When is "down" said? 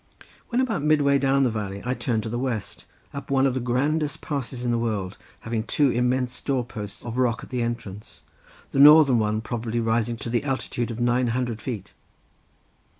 1.19-1.43